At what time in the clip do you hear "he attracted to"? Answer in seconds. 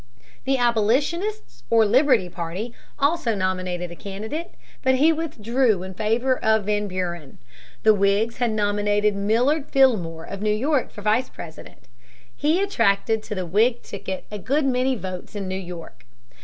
12.35-13.35